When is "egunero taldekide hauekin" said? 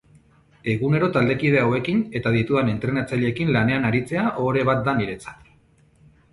0.71-2.01